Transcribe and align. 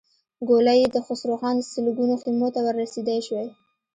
ګولۍ 0.47 0.77
يې 0.81 0.87
د 0.95 0.97
خسروخان 1.05 1.55
سلګونو 1.71 2.15
خيمو 2.21 2.47
ته 2.53 2.59
ور 2.65 2.75
رسېدای 2.83 3.19
شوای. 3.27 3.49